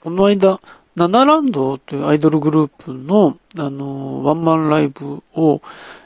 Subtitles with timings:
[0.00, 0.60] この間、
[0.94, 5.60] ナナランドというアイドルグループの、あの、ワンマンライブを、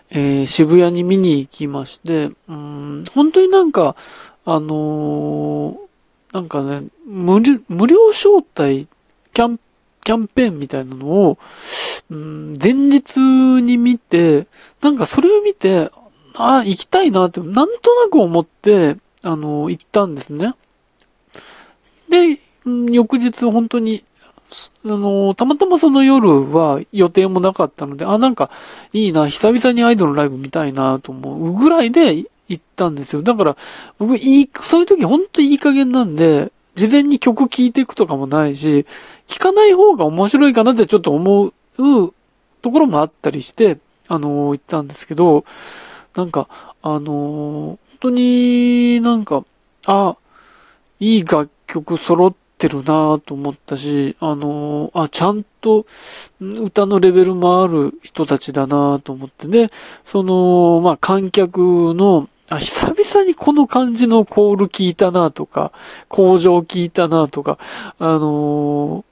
[0.08, 3.94] えー、渋谷に見に行きまして、うん、本当になんか、
[4.46, 5.76] あのー、
[6.32, 8.88] なんかね、無料、無料招待、
[9.34, 9.60] キャン、
[10.02, 11.38] キャンペーンみたいなのを、
[12.10, 13.18] うん、前日
[13.62, 14.46] に見て、
[14.80, 15.90] なんかそれを見て、
[16.34, 20.54] ああ、行きたいなって、なんとなく思って、あのー、行ったんですね。
[22.08, 24.04] で、翌日本当に、
[24.84, 28.50] あの、たまたまその夜は予定もなかったので、あ、なんか
[28.92, 32.14] いいな、久々にアイドルライブ見たいなと思うぐらいで
[32.48, 33.22] 行ったんですよ。
[33.22, 33.56] だから、
[33.98, 38.86] 僕、いい、そういう時ほんといい加減なんで、事前に曲聴いていくとかもないし、
[39.26, 41.52] 聴かない方が面白いかなってちょっと思う
[42.62, 45.44] ところもあったりして、あの、行ったんですけど、
[46.14, 46.48] なんか、
[46.82, 49.44] あの、本当になんか、
[49.86, 50.16] あ、
[51.00, 52.34] いい楽曲揃っ
[52.66, 55.84] ってるなと思ったし、あのー、あ、ちゃんと
[56.40, 59.70] 歌のレベルもある人たちだなと思ってね、
[60.04, 61.58] その、まあ、観客
[61.94, 65.72] の、あ、久々にこの感じのコール聞いたなとか、
[66.08, 67.58] 工場聞いたなとか、
[67.98, 69.04] あの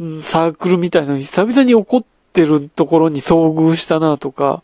[0.00, 4.62] ー、サークルみたいなのに久々に起こってるところに遭遇したなとか、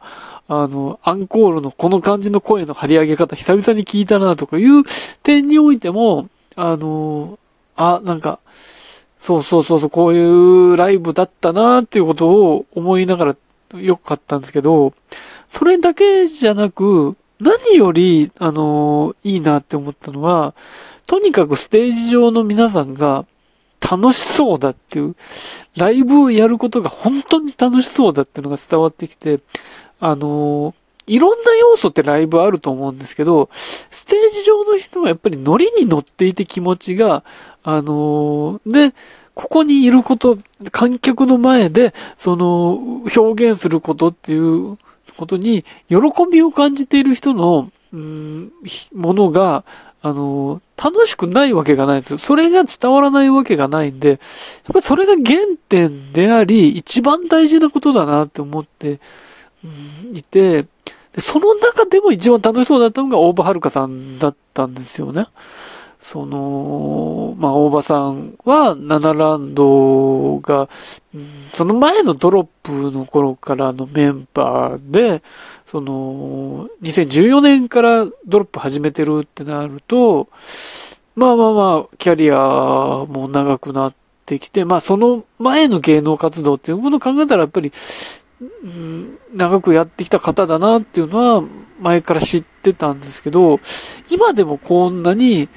[0.48, 4.84] あの、アンコールのこの感じの声の張り上げ方久々に聞いたなとかいう
[5.22, 7.39] 点においても、あの、
[7.77, 8.39] あ、なんか、
[9.19, 13.37] そうそうそうそう、こういうライブだったなっていうことを思いながら
[13.81, 14.92] よく買ったんですけど、
[15.51, 20.55] それだけじゃなく、何より、あのいいなって思ったのは、
[21.06, 23.27] とにかくステージ上の皆さんが
[23.81, 25.17] 楽しそうだっていう、
[25.77, 29.41] ライブをやることが本当に楽しそうだっていうのが伝わってきて、
[30.01, 30.75] あの
[31.12, 33.50] いろんな要素ってライブあると思うんですけど、
[33.91, 37.22] ステージ上の人はやっぱりノリに乗っていて気持ちが、
[37.62, 38.94] あのー、で、
[39.34, 40.38] ここにいること、
[40.70, 44.78] 観客の前で、その、表現することっていう
[45.16, 45.96] ことに、喜
[46.30, 48.51] びを感じている人の、うん、
[48.95, 49.64] ものが、
[50.01, 52.18] あの、楽しくないわけがないんですよ。
[52.18, 54.18] それが伝わらないわけがないんで、やっ
[54.72, 58.98] ぱりそれが原点であり、一番大事なことだなって思って、
[59.62, 59.68] う
[60.12, 60.67] ん、いて、
[61.14, 65.27] で、その中でも一番楽しそうだったのが大場遥さんだったんですよね。
[66.02, 70.68] その、まあ、大場さんは、ナナランドが、
[71.52, 75.22] その前のドロップの頃からのメンバーで、
[75.67, 80.28] その、2014年からドロップ始めてるってなると、
[81.14, 82.36] まあまあまあ、キャリア
[83.08, 83.95] も長くなっ
[84.27, 87.72] てきて、まあその前の芸能活動っていうものを考えたらやっぱり、
[89.35, 91.45] 長くやってきた方だなっていうのは
[91.80, 93.61] 前から知ってたんですけど、
[94.11, 95.48] 今でもこんなに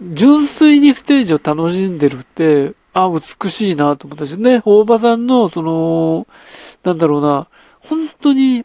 [0.00, 6.26] 純粋にステージを楽しんでるって、あ、美しいなと思ったしね、大場さんの、その、
[6.82, 7.48] なんだろうな、
[7.80, 8.64] 本当に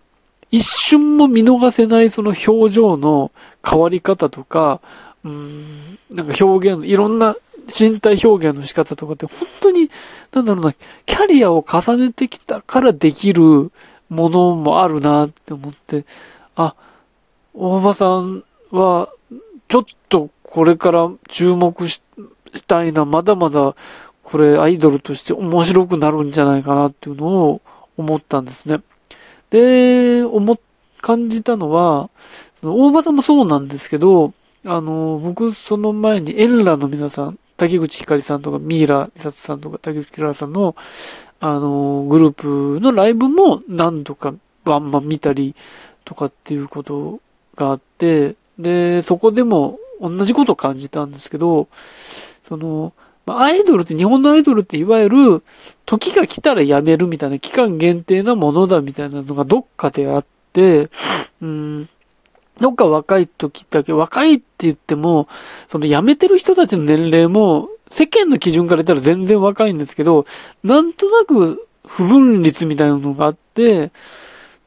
[0.51, 3.31] 一瞬も見逃せないその表情の
[3.65, 4.81] 変わり方とか、
[5.23, 7.35] うん、なんか表現、いろんな
[7.67, 9.89] 身体表現の仕方とかって本当に、
[10.31, 10.73] なんだろうな、
[11.05, 13.71] キャリアを重ねてきたからできる
[14.09, 16.05] ものもあるなって思って、
[16.55, 16.75] あ、
[17.53, 19.09] 大場さんは、
[19.67, 22.01] ちょっとこれから注目し
[22.67, 23.75] たいな、まだまだ
[24.23, 27.61] これアイドルとして面白くなるんじゃないかなっていうのを
[27.97, 28.81] 思ったんですね。
[29.49, 30.59] で、思、
[31.01, 32.09] 感じたのは、
[32.63, 34.33] 大場さんもそうなんですけど、
[34.63, 40.75] あの、僕、その前にエンラの皆さん、竹口ひかりさんとか、ミイラ美里さんとか、竹内きららさんの、
[41.39, 44.33] あの、グループのライブも何度か
[44.65, 45.53] ワンマン見たり
[46.03, 47.19] とかっていうこと
[47.55, 51.67] があって、で、そこでも同じことを感じたんですけど、
[52.47, 52.93] その、
[53.27, 55.43] アイドルって、日本のアイドルっていわゆる、
[55.85, 60.89] 時が来たらやめるみたいな期間限定なものだみたいなのがどっかであって、
[61.43, 61.89] うん、
[62.59, 65.27] どっか若い時だけ、若いって言っても、
[65.69, 70.25] その辞めてる人たちの年齢も、世間の基準から言ったら全然若いんですけど、
[70.63, 73.91] なんとなく不分率みたいなのがあって、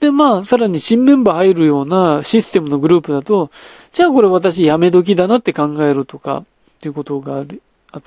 [0.01, 3.51] で、まあ、さらに新メンバー入るようなシステムのグループだと、
[3.93, 6.45] じゃあこれ私辞め時だなって考えるとか、っ
[6.81, 8.03] ていうことがある、あっ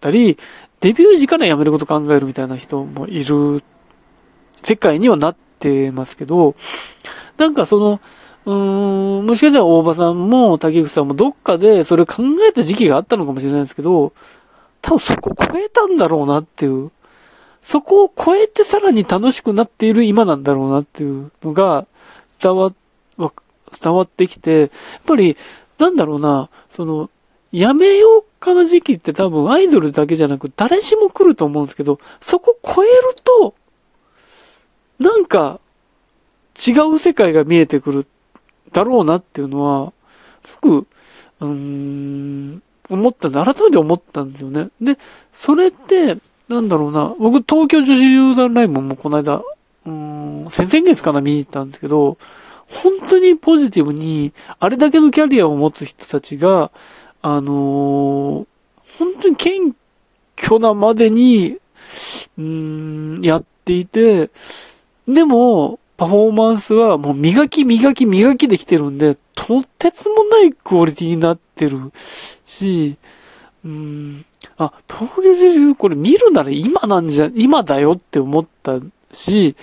[0.00, 0.38] たり、
[0.80, 3.62] デビュー時から辞めること考えるみたいな人もいる
[4.62, 6.54] 世界にはなってますけど、
[7.36, 8.00] なんかその、
[8.44, 14.12] うーん、もしかしたら大場さんも竹口さんもどっかでそれ考えた時期があったのかもしれないですけど、
[14.80, 16.90] 多分そこを超えたんだろうなっていう。
[17.62, 21.86] そこを超えてさらに楽しくなっている今なんだろうなっていうのが
[22.40, 22.72] 伝わ、
[23.80, 24.70] 伝わってきて、やっ
[25.06, 25.36] ぱり、
[25.78, 27.08] なんだろうな、その、
[27.52, 32.92] やめようかな時期って多分アイドルだけじゃなく誰しも来ると思うんですけど、そこ超える
[33.22, 33.54] と、
[34.98, 35.60] なんか
[36.66, 38.06] 違う世界が見えてくる
[38.72, 39.92] だろうなっていうのは、
[40.44, 40.86] すごく、
[41.40, 44.68] うーん、思ったんで、改めて思ったんですよね。
[44.80, 44.98] で、
[45.32, 49.90] それって、なんだろうな、僕東京女子ユーザーライブもこの間、うー
[50.46, 52.18] ん、先々月かな見に行ったんですけど、
[52.68, 56.70] 本当にポジティブに、あれだけのキャリアを持つ人たちが、
[57.20, 58.46] あのー、
[58.98, 59.74] 本当に謙
[60.36, 61.58] 虚なまでに、
[62.38, 62.42] うー
[63.20, 64.30] ん、やっていて、
[65.06, 71.92] でも、パフォーマンスはもう磨き磨き磨きできてるんで、とてつもないクオリティになってる
[72.44, 72.96] し、
[73.64, 74.24] うん、
[74.58, 78.80] あ、東京女子これ見るなら今なんじゃ、今だよって思った
[79.12, 79.54] し、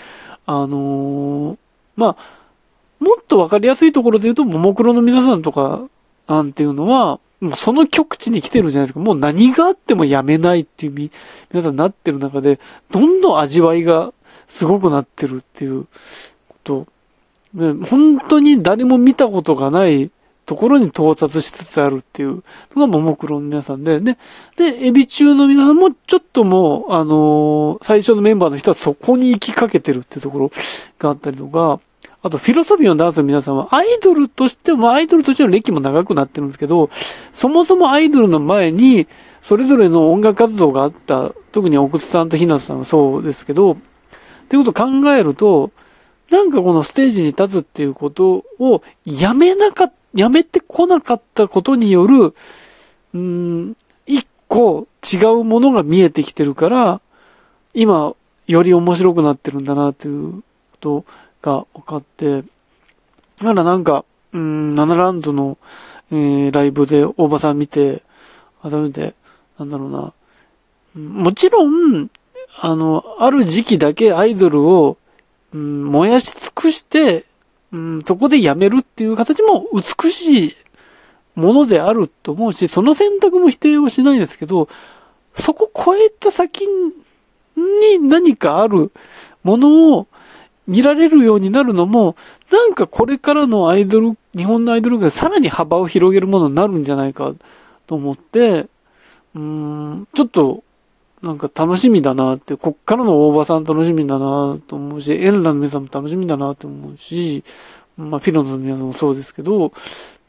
[0.45, 1.57] あのー、
[1.97, 5.89] まあ、もっとわかりやすいところで言うと、ももクロの皆さんとか、
[6.30, 9.01] なんていうのは、もうその極地に来てるじゃないですか。
[9.01, 11.12] もう何があってもやめないっていうみ、
[11.51, 14.13] 皆さんなってる中で、どんどん味わいが
[14.50, 15.86] すごくなってるっていう
[16.48, 16.88] こと。
[17.54, 20.12] で本当に誰も見たことがない
[20.50, 22.44] ところに到達しつつあるっていう
[22.75, 24.18] のがももクロの皆さんで、で、
[24.56, 30.51] で、エビ中の皆さんもちょっともう、あのー、最初のメンバーの人はそこに行きかけてるっていうところ
[30.98, 31.80] があったりとか、
[32.24, 36.90] あと、フィロソフィーのダンスの皆さんは、アイドルとしても、アイドルとしての歴も長くなってるんですけど、
[37.31, 39.07] そもそもアイドルの前に、
[39.44, 43.78] それぞれの音楽活動があった、特に奥津さんとひなさんはそうですけど、
[44.50, 45.69] っていうことを考えると、
[46.31, 52.34] なんかこのステージに立つっていうことをやめなか、やめてこなかったことによる、
[53.13, 57.00] うん、一個違うものが見えてきてるから、
[57.75, 58.16] 今、
[58.48, 60.44] より面白くなってるんだなっていうこ
[60.80, 61.06] と
[61.44, 62.48] が分かって、だ
[63.46, 64.04] からなんか、
[64.34, 65.60] うん、ナナランドの、
[66.12, 68.01] えー、ライブで大場さん見て、
[68.63, 69.13] 改めて、
[69.60, 70.13] なんだろうな、
[70.96, 72.10] もちろん、
[72.57, 74.98] あの、ある時期だけアイドルを、
[75.54, 77.25] うん、燃やし尽くして、
[77.72, 80.56] うん、そこでやめるっていう形も美しい
[81.36, 84.68] ものであると思うし、その選択も否定はしないですけど、
[85.36, 88.92] そこ超えた先に何かある
[89.44, 90.07] ものを
[90.68, 92.16] 見られるようになるのも、
[92.51, 97.34] なんかこれからのアイドル、日本のアイドルがさらに幅を広げるものになるんじゃないか
[97.88, 98.68] と思って、
[99.36, 100.63] うーん、ちょっと、
[101.21, 107.44] なんか楽しみだなって、こっからの大場さん楽しみだなと思うし、エンラの皆さんも楽しみだなと思うし、
[107.98, 109.74] まあ、フィロの皆さんもそうですけど、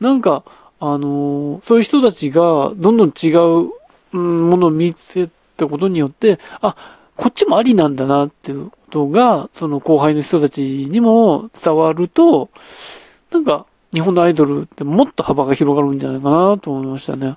[0.00, 0.42] なんか、
[0.80, 3.70] あのー、そういう人たちがどんどん違う、
[4.12, 6.74] ものを見せたことによって、あ、
[7.16, 12.48] こっちもありなんだなっていうことが、その後輩の人たちにも伝わると、
[13.30, 17.36] なんか、日本のアイドルってもっと幅が広がるんじゃないかなと思いましたね。